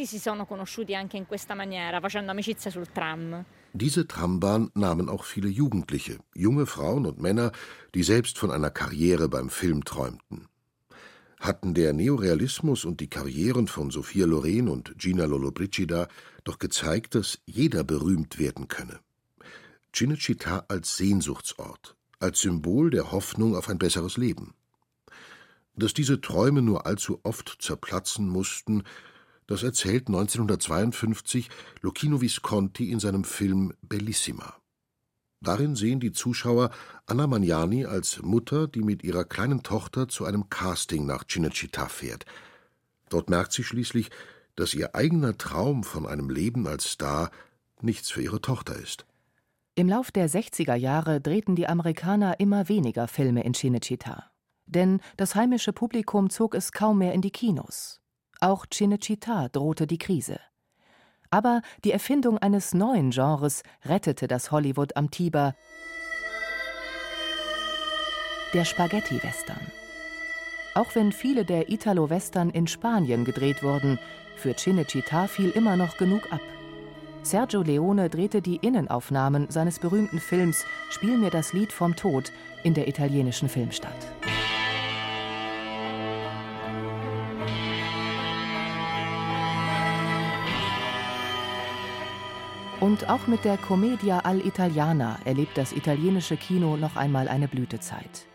Diese 3.76 4.06
Trambahn 4.06 4.70
nahmen 4.74 5.08
auch 5.08 5.24
viele 5.24 5.48
Jugendliche, 5.48 6.18
junge 6.34 6.66
Frauen 6.66 7.06
und 7.06 7.20
Männer, 7.20 7.52
die 7.94 8.02
selbst 8.02 8.38
von 8.38 8.50
einer 8.50 8.70
Karriere 8.70 9.28
beim 9.28 9.50
Film 9.50 9.84
träumten. 9.84 10.48
Hatten 11.40 11.74
der 11.74 11.92
Neorealismus 11.92 12.84
und 12.84 13.00
die 13.00 13.10
Karrieren 13.10 13.66
von 13.68 13.90
Sophia 13.90 14.26
Loren 14.26 14.68
und 14.68 14.94
Gina 14.98 15.26
Lollobrigida 15.26 16.08
doch 16.44 16.58
gezeigt, 16.58 17.14
dass 17.14 17.40
jeder 17.46 17.84
berühmt 17.84 18.38
werden 18.38 18.68
könne. 18.68 19.00
Cinecittà 19.92 20.64
als 20.68 20.96
Sehnsuchtsort, 20.96 21.96
als 22.18 22.40
Symbol 22.40 22.90
der 22.90 23.12
Hoffnung 23.12 23.54
auf 23.56 23.68
ein 23.68 23.78
besseres 23.78 24.16
Leben. 24.16 24.54
Dass 25.76 25.92
diese 25.92 26.20
Träume 26.20 26.62
nur 26.62 26.86
allzu 26.86 27.20
oft 27.24 27.56
zerplatzen 27.60 28.28
mussten, 28.28 28.84
das 29.46 29.62
erzählt 29.62 30.06
1952 30.06 31.50
Lucchino 31.82 32.20
Visconti 32.20 32.90
in 32.90 33.00
seinem 33.00 33.24
Film 33.24 33.74
Bellissima. 33.82 34.56
Darin 35.40 35.76
sehen 35.76 36.00
die 36.00 36.12
Zuschauer 36.12 36.70
Anna 37.06 37.26
Magnani 37.26 37.84
als 37.84 38.22
Mutter, 38.22 38.66
die 38.66 38.82
mit 38.82 39.04
ihrer 39.04 39.24
kleinen 39.24 39.62
Tochter 39.62 40.08
zu 40.08 40.24
einem 40.24 40.48
Casting 40.48 41.04
nach 41.04 41.24
Cinecittà 41.24 41.88
fährt. 41.88 42.24
Dort 43.10 43.28
merkt 43.28 43.52
sie 43.52 43.64
schließlich, 43.64 44.10
dass 44.56 44.72
ihr 44.72 44.94
eigener 44.94 45.36
Traum 45.36 45.84
von 45.84 46.06
einem 46.06 46.30
Leben 46.30 46.66
als 46.66 46.92
Star 46.92 47.30
nichts 47.82 48.10
für 48.10 48.22
ihre 48.22 48.40
Tochter 48.40 48.76
ist. 48.76 49.04
Im 49.74 49.88
Lauf 49.88 50.10
der 50.10 50.30
60er 50.30 50.76
Jahre 50.76 51.20
drehten 51.20 51.56
die 51.56 51.66
Amerikaner 51.66 52.40
immer 52.40 52.68
weniger 52.68 53.08
Filme 53.08 53.44
in 53.44 53.52
Cinecittà 53.52 54.33
denn 54.66 55.00
das 55.16 55.34
heimische 55.34 55.72
Publikum 55.72 56.30
zog 56.30 56.54
es 56.54 56.72
kaum 56.72 56.98
mehr 56.98 57.12
in 57.12 57.20
die 57.20 57.30
Kinos. 57.30 58.00
Auch 58.40 58.66
Cinecittà 58.66 59.48
drohte 59.48 59.86
die 59.86 59.98
Krise. 59.98 60.40
Aber 61.30 61.62
die 61.84 61.92
Erfindung 61.92 62.38
eines 62.38 62.74
neuen 62.74 63.10
Genres 63.10 63.62
rettete 63.84 64.28
das 64.28 64.50
Hollywood 64.50 64.96
am 64.96 65.10
Tiber, 65.10 65.54
der 68.52 68.64
Spaghetti-Western. 68.64 69.60
Auch 70.74 70.94
wenn 70.94 71.12
viele 71.12 71.44
der 71.44 71.70
Italo-Western 71.70 72.50
in 72.50 72.66
Spanien 72.66 73.24
gedreht 73.24 73.62
wurden, 73.62 73.98
für 74.36 74.52
Cinecittà 74.52 75.26
fiel 75.26 75.50
immer 75.50 75.76
noch 75.76 75.96
genug 75.96 76.32
ab. 76.32 76.40
Sergio 77.22 77.62
Leone 77.62 78.10
drehte 78.10 78.42
die 78.42 78.56
Innenaufnahmen 78.56 79.50
seines 79.50 79.78
berühmten 79.78 80.20
Films 80.20 80.66
Spiel 80.90 81.16
mir 81.16 81.30
das 81.30 81.52
Lied 81.52 81.72
vom 81.72 81.96
Tod 81.96 82.32
in 82.62 82.74
der 82.74 82.86
italienischen 82.86 83.48
Filmstadt. 83.48 84.23
Und 92.84 93.08
auch 93.08 93.26
mit 93.28 93.46
der 93.46 93.56
Commedia 93.56 94.26
all'Italiana 94.26 95.16
erlebt 95.24 95.56
das 95.56 95.72
italienische 95.72 96.36
Kino 96.36 96.76
noch 96.76 96.96
einmal 96.96 97.28
eine 97.28 97.48
Blütezeit. 97.48 98.26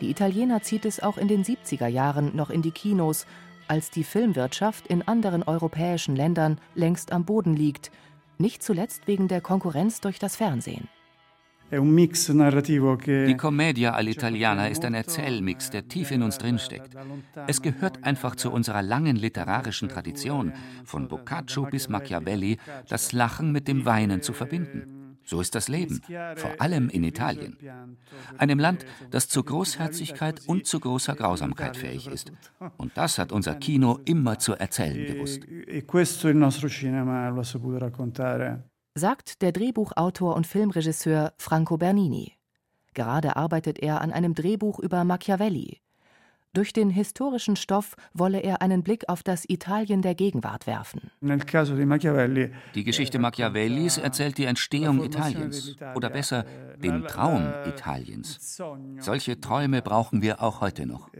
Die 0.00 0.08
Italiener 0.08 0.62
zieht 0.62 0.86
es 0.86 1.02
auch 1.02 1.18
in 1.18 1.28
den 1.28 1.44
70er 1.44 1.86
Jahren 1.86 2.34
noch 2.34 2.48
in 2.48 2.62
die 2.62 2.70
Kinos, 2.70 3.26
als 3.68 3.90
die 3.90 4.02
Filmwirtschaft 4.02 4.86
in 4.86 5.06
anderen 5.06 5.42
europäischen 5.42 6.16
Ländern 6.16 6.58
längst 6.74 7.12
am 7.12 7.26
Boden 7.26 7.54
liegt, 7.54 7.90
nicht 8.38 8.62
zuletzt 8.62 9.06
wegen 9.08 9.28
der 9.28 9.42
Konkurrenz 9.42 10.00
durch 10.00 10.18
das 10.18 10.36
Fernsehen. 10.36 10.88
Die 13.26 13.36
Commedia 13.36 13.94
all'Italiana 13.94 14.68
ist 14.68 14.84
ein 14.84 14.94
Erzählmix, 14.94 15.70
der 15.70 15.88
tief 15.88 16.12
in 16.12 16.22
uns 16.22 16.38
drinsteckt. 16.38 16.94
Es 17.48 17.60
gehört 17.60 18.04
einfach 18.04 18.36
zu 18.36 18.52
unserer 18.52 18.82
langen 18.82 19.16
literarischen 19.16 19.88
Tradition, 19.88 20.52
von 20.84 21.08
Boccaccio 21.08 21.64
bis 21.64 21.88
Machiavelli, 21.88 22.58
das 22.88 23.12
Lachen 23.12 23.50
mit 23.50 23.66
dem 23.66 23.84
Weinen 23.84 24.22
zu 24.22 24.32
verbinden. 24.32 25.18
So 25.24 25.40
ist 25.40 25.56
das 25.56 25.66
Leben, 25.66 26.00
vor 26.36 26.52
allem 26.60 26.88
in 26.88 27.02
Italien. 27.02 27.56
Einem 28.38 28.60
Land, 28.60 28.86
das 29.10 29.28
zu 29.28 29.42
Großherzigkeit 29.42 30.42
und 30.46 30.66
zu 30.66 30.78
großer 30.78 31.16
Grausamkeit 31.16 31.76
fähig 31.76 32.06
ist. 32.06 32.30
Und 32.76 32.96
das 32.96 33.18
hat 33.18 33.32
unser 33.32 33.56
Kino 33.56 33.98
immer 34.04 34.38
zu 34.38 34.54
erzählen 34.54 35.04
gewusst 35.04 35.42
sagt 38.96 39.42
der 39.42 39.52
Drehbuchautor 39.52 40.34
und 40.34 40.46
Filmregisseur 40.46 41.34
Franco 41.36 41.76
Bernini. 41.76 42.32
Gerade 42.94 43.36
arbeitet 43.36 43.78
er 43.78 44.00
an 44.00 44.10
einem 44.10 44.34
Drehbuch 44.34 44.78
über 44.80 45.04
Machiavelli. 45.04 45.80
Durch 46.54 46.72
den 46.72 46.88
historischen 46.88 47.56
Stoff 47.56 47.96
wolle 48.14 48.40
er 48.40 48.62
einen 48.62 48.82
Blick 48.82 49.10
auf 49.10 49.22
das 49.22 49.44
Italien 49.46 50.00
der 50.00 50.14
Gegenwart 50.14 50.66
werfen. 50.66 51.10
Die 52.74 52.84
Geschichte 52.84 53.18
Machiavellis 53.18 53.98
erzählt 53.98 54.38
die 54.38 54.46
Entstehung 54.46 55.04
Italiens 55.04 55.76
oder 55.94 56.08
besser 56.08 56.46
den 56.82 57.02
Traum 57.06 57.52
Italiens. 57.66 58.56
Solche 59.00 59.38
Träume 59.38 59.82
brauchen 59.82 60.22
wir 60.22 60.42
auch 60.42 60.62
heute 60.62 60.86
noch. 60.86 61.10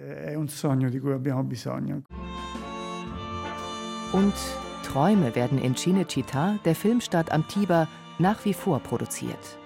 Und 4.12 4.34
Träume 4.86 5.34
werden 5.34 5.58
in 5.58 5.74
Cinecittà, 5.74 6.58
der 6.64 6.76
Filmstadt 6.76 7.32
am 7.32 7.48
Tiber, 7.48 7.88
nach 8.18 8.44
wie 8.44 8.54
vor 8.54 8.78
produziert. 8.78 9.58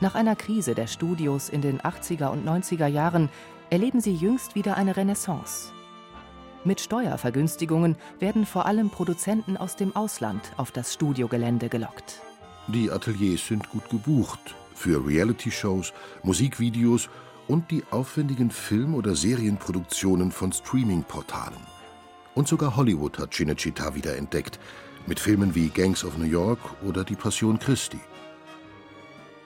Nach 0.00 0.14
einer 0.14 0.36
Krise 0.36 0.76
der 0.76 0.86
Studios 0.86 1.48
in 1.48 1.60
den 1.60 1.80
80er 1.80 2.28
und 2.28 2.46
90er 2.46 2.86
Jahren 2.86 3.30
erleben 3.68 4.00
sie 4.00 4.14
jüngst 4.14 4.54
wieder 4.54 4.76
eine 4.76 4.96
Renaissance. 4.96 5.72
Mit 6.64 6.80
Steuervergünstigungen 6.80 7.96
werden 8.20 8.46
vor 8.46 8.66
allem 8.66 8.90
Produzenten 8.90 9.56
aus 9.56 9.74
dem 9.74 9.94
Ausland 9.96 10.42
auf 10.56 10.70
das 10.70 10.94
Studiogelände 10.94 11.68
gelockt. 11.68 12.20
Die 12.68 12.90
Ateliers 12.92 13.44
sind 13.44 13.68
gut 13.70 13.90
gebucht 13.90 14.54
für 14.74 15.04
Reality-Shows, 15.04 15.92
Musikvideos 16.22 17.08
und 17.48 17.70
die 17.72 17.82
aufwendigen 17.90 18.52
Film- 18.52 18.94
oder 18.94 19.16
Serienproduktionen 19.16 20.30
von 20.30 20.52
Streaming-Portalen. 20.52 21.77
Und 22.38 22.46
sogar 22.46 22.76
Hollywood 22.76 23.18
hat 23.18 23.32
Cinecittà 23.32 23.96
wiederentdeckt, 23.96 24.60
mit 25.08 25.18
Filmen 25.18 25.56
wie 25.56 25.70
Gangs 25.70 26.04
of 26.04 26.18
New 26.18 26.24
York 26.24 26.60
oder 26.86 27.02
Die 27.02 27.16
Passion 27.16 27.58
Christi. 27.58 27.98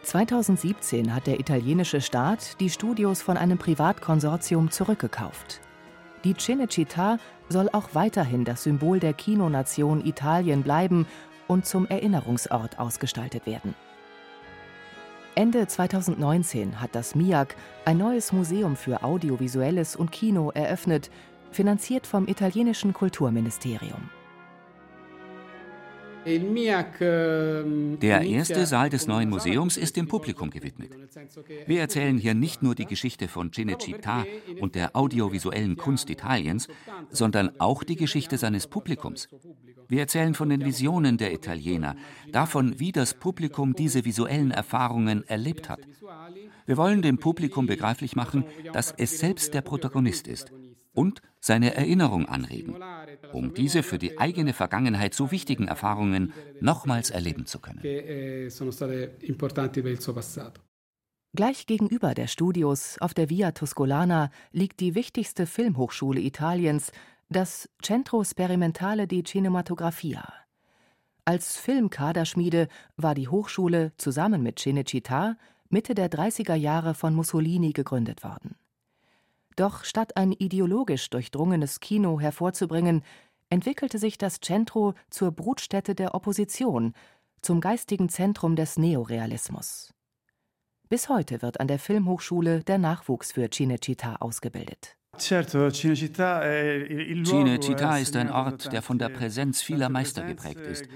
2017 0.02 1.14
hat 1.14 1.26
der 1.26 1.40
italienische 1.40 2.02
Staat 2.02 2.60
die 2.60 2.68
Studios 2.68 3.22
von 3.22 3.38
einem 3.38 3.56
Privatkonsortium 3.56 4.70
zurückgekauft. 4.70 5.62
Die 6.24 6.34
Cinecittà 6.34 7.16
soll 7.48 7.70
auch 7.72 7.94
weiterhin 7.94 8.44
das 8.44 8.64
Symbol 8.64 9.00
der 9.00 9.14
Kinonation 9.14 10.04
Italien 10.04 10.62
bleiben 10.62 11.06
und 11.48 11.64
zum 11.64 11.86
Erinnerungsort 11.86 12.78
ausgestaltet 12.78 13.46
werden. 13.46 13.74
Ende 15.34 15.66
2019 15.66 16.78
hat 16.78 16.94
das 16.94 17.14
MIAG 17.14 17.56
ein 17.86 17.96
neues 17.96 18.32
Museum 18.32 18.76
für 18.76 19.02
Audiovisuelles 19.02 19.96
und 19.96 20.12
Kino 20.12 20.50
eröffnet, 20.50 21.10
finanziert 21.52 22.06
vom 22.06 22.28
italienischen 22.28 22.92
Kulturministerium. 22.92 24.10
Der 26.24 28.22
erste 28.22 28.64
Saal 28.64 28.90
des 28.90 29.08
neuen 29.08 29.28
Museums 29.28 29.76
ist 29.76 29.96
dem 29.96 30.06
Publikum 30.06 30.50
gewidmet. 30.50 30.92
Wir 31.66 31.80
erzählen 31.80 32.16
hier 32.16 32.34
nicht 32.34 32.62
nur 32.62 32.76
die 32.76 32.86
Geschichte 32.86 33.26
von 33.26 33.50
Cinecittà 33.50 34.24
und 34.60 34.76
der 34.76 34.94
audiovisuellen 34.94 35.76
Kunst 35.76 36.10
Italiens, 36.10 36.68
sondern 37.10 37.58
auch 37.58 37.82
die 37.82 37.96
Geschichte 37.96 38.38
seines 38.38 38.68
Publikums. 38.68 39.28
Wir 39.88 40.00
erzählen 40.00 40.34
von 40.34 40.48
den 40.48 40.64
Visionen 40.64 41.18
der 41.18 41.32
Italiener, 41.32 41.96
davon, 42.30 42.78
wie 42.78 42.92
das 42.92 43.14
Publikum 43.14 43.74
diese 43.74 44.04
visuellen 44.04 44.52
Erfahrungen 44.52 45.26
erlebt 45.26 45.68
hat. 45.68 45.80
Wir 46.66 46.76
wollen 46.76 47.02
dem 47.02 47.18
Publikum 47.18 47.66
begreiflich 47.66 48.14
machen, 48.14 48.44
dass 48.72 48.94
es 48.96 49.18
selbst 49.18 49.54
der 49.54 49.62
Protagonist 49.62 50.28
ist 50.28 50.52
und 50.92 51.22
seine 51.40 51.74
Erinnerung 51.74 52.26
anregen, 52.26 52.76
um 53.32 53.54
diese 53.54 53.82
für 53.82 53.98
die 53.98 54.18
eigene 54.18 54.52
Vergangenheit 54.52 55.14
so 55.14 55.30
wichtigen 55.30 55.68
Erfahrungen 55.68 56.32
nochmals 56.60 57.10
erleben 57.10 57.46
zu 57.46 57.58
können. 57.58 57.80
Gleich 61.34 61.66
gegenüber 61.66 62.12
der 62.14 62.26
Studios 62.26 62.98
auf 62.98 63.14
der 63.14 63.30
Via 63.30 63.52
Tuscolana 63.52 64.30
liegt 64.50 64.80
die 64.80 64.94
wichtigste 64.94 65.46
Filmhochschule 65.46 66.20
Italiens, 66.20 66.92
das 67.30 67.70
Centro 67.82 68.22
Sperimentale 68.22 69.06
di 69.06 69.22
Cinematografia. 69.22 70.30
Als 71.24 71.56
Filmkaderschmiede 71.56 72.68
war 72.96 73.14
die 73.14 73.28
Hochschule 73.28 73.92
zusammen 73.96 74.42
mit 74.42 74.58
Cinecittà 74.58 75.36
Mitte 75.70 75.94
der 75.94 76.10
30er 76.10 76.54
Jahre 76.54 76.92
von 76.92 77.14
Mussolini 77.14 77.72
gegründet 77.72 78.22
worden. 78.24 78.56
Doch 79.56 79.84
statt 79.84 80.16
ein 80.16 80.32
ideologisch 80.32 81.10
durchdrungenes 81.10 81.80
Kino 81.80 82.20
hervorzubringen, 82.20 83.02
entwickelte 83.50 83.98
sich 83.98 84.16
das 84.18 84.40
Centro 84.40 84.94
zur 85.10 85.32
Brutstätte 85.32 85.94
der 85.94 86.14
Opposition, 86.14 86.94
zum 87.42 87.60
geistigen 87.60 88.08
Zentrum 88.08 88.56
des 88.56 88.78
Neorealismus. 88.78 89.92
Bis 90.88 91.08
heute 91.08 91.42
wird 91.42 91.60
an 91.60 91.68
der 91.68 91.78
Filmhochschule 91.78 92.62
der 92.64 92.78
Nachwuchs 92.78 93.32
für 93.32 93.46
Cinecittà 93.46 94.16
ausgebildet. 94.20 94.96
Cinecittà 95.18 96.42
ist 98.00 98.16
ein 98.16 98.30
Ort, 98.30 98.72
der 98.72 98.80
von 98.82 98.98
der 98.98 99.10
Präsenz 99.10 99.60
vieler 99.60 99.90
Meister 99.90 100.24
geprägt 100.24 100.60
ist, 100.60 100.88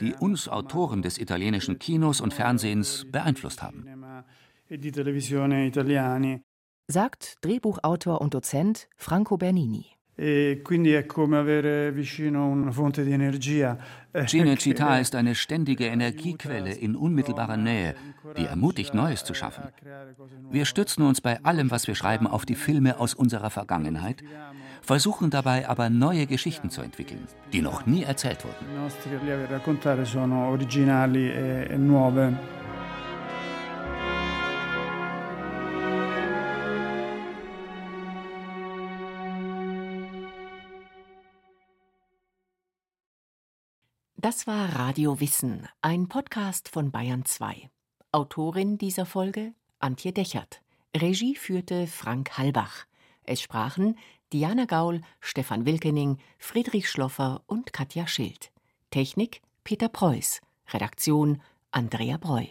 die 0.00 0.14
uns 0.14 0.48
Autoren 0.48 1.02
des 1.02 1.18
italienischen 1.18 1.78
Kinos 1.78 2.20
und 2.20 2.34
Fernsehens 2.34 3.06
beeinflusst 3.10 3.62
haben 3.62 3.86
sagt 6.88 7.36
Drehbuchautor 7.42 8.20
und 8.20 8.34
Dozent 8.34 8.88
Franco 8.96 9.36
Bernini. 9.36 9.86
E 10.18 10.56
Cinecittà 14.26 14.98
ist 15.00 15.14
eine 15.14 15.34
ständige 15.34 15.86
Energiequelle 15.86 16.72
in 16.72 16.96
unmittelbarer 16.96 17.56
Nähe, 17.56 17.94
die 18.36 18.44
ermutigt, 18.44 18.92
Neues 18.92 19.24
zu 19.24 19.32
schaffen. 19.32 19.64
Wir 20.50 20.66
stützen 20.66 21.02
uns 21.02 21.22
bei 21.22 21.42
allem, 21.44 21.70
was 21.70 21.86
wir 21.86 21.94
schreiben, 21.94 22.26
auf 22.26 22.44
die 22.44 22.56
Filme 22.56 23.00
aus 23.00 23.14
unserer 23.14 23.48
Vergangenheit, 23.48 24.22
versuchen 24.82 25.30
dabei 25.30 25.66
aber 25.66 25.88
neue 25.88 26.26
Geschichten 26.26 26.68
zu 26.68 26.82
entwickeln, 26.82 27.26
die 27.54 27.62
noch 27.62 27.86
nie 27.86 28.02
erzählt 28.02 28.44
wurden. 28.44 28.66
Das 44.22 44.46
war 44.46 44.76
Radio 44.76 45.18
Wissen, 45.18 45.66
ein 45.80 46.06
Podcast 46.06 46.68
von 46.68 46.92
Bayern 46.92 47.24
2. 47.24 47.68
Autorin 48.12 48.78
dieser 48.78 49.04
Folge 49.04 49.52
Antje 49.80 50.12
Dechert. 50.12 50.62
Regie 50.96 51.34
führte 51.34 51.88
Frank 51.88 52.38
Halbach. 52.38 52.86
Es 53.24 53.42
sprachen 53.42 53.98
Diana 54.32 54.66
Gaul, 54.66 55.00
Stefan 55.18 55.66
Wilkening, 55.66 56.18
Friedrich 56.38 56.88
Schloffer 56.88 57.42
und 57.48 57.72
Katja 57.72 58.06
Schild. 58.06 58.52
Technik 58.92 59.42
Peter 59.64 59.88
Preuß. 59.88 60.40
Redaktion 60.68 61.42
Andrea 61.72 62.16
Breu. 62.16 62.44